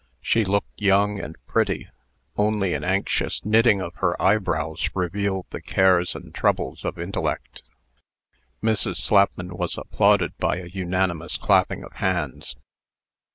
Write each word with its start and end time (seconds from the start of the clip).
She 0.23 0.45
looked 0.45 0.81
young 0.81 1.19
and 1.19 1.37
pretty. 1.45 1.87
Only 2.35 2.73
an 2.73 2.83
anxious 2.83 3.45
knitting 3.45 3.83
of 3.83 3.93
her 3.97 4.19
eyebrows 4.19 4.89
revealed 4.95 5.45
the 5.51 5.61
cares 5.61 6.15
and 6.15 6.33
troubles 6.33 6.83
of 6.83 6.97
intellect. 6.97 7.61
Mrs. 8.63 8.95
Slapman 8.95 9.55
was 9.55 9.77
applauded 9.77 10.35
by 10.39 10.55
a 10.57 10.65
unanimous 10.65 11.37
clapping 11.37 11.83
of 11.83 11.93
hands. 11.97 12.55